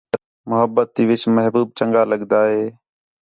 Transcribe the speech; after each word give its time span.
محبت 0.49 0.87
تی 0.95 1.03
وِِچ 1.07 1.21
محبو 1.35 1.61
ب 1.67 1.69
چَنڳا 1.77 2.01
لڳدا 2.11 2.41
ہے 2.51 2.63